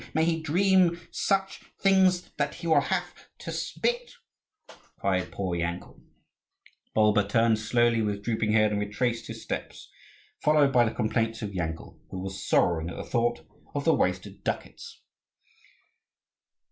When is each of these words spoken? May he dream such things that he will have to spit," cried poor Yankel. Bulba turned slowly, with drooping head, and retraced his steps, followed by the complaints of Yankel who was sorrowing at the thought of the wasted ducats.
May 0.15 0.25
he 0.25 0.41
dream 0.41 0.99
such 1.11 1.61
things 1.79 2.31
that 2.37 2.55
he 2.55 2.65
will 2.65 2.81
have 2.81 3.27
to 3.37 3.51
spit," 3.51 4.13
cried 4.97 5.31
poor 5.31 5.55
Yankel. 5.55 6.01
Bulba 6.95 7.27
turned 7.27 7.59
slowly, 7.59 8.01
with 8.01 8.23
drooping 8.23 8.51
head, 8.53 8.71
and 8.71 8.79
retraced 8.79 9.27
his 9.27 9.43
steps, 9.43 9.91
followed 10.39 10.73
by 10.73 10.85
the 10.85 10.95
complaints 10.95 11.43
of 11.43 11.53
Yankel 11.53 11.99
who 12.09 12.19
was 12.19 12.43
sorrowing 12.43 12.89
at 12.89 12.95
the 12.97 13.03
thought 13.03 13.45
of 13.75 13.85
the 13.85 13.93
wasted 13.93 14.43
ducats. 14.43 15.03